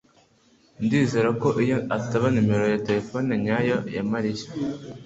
[0.83, 4.45] Ndizera ko iyo atari nimero ya terefone nyayo ya Mariya.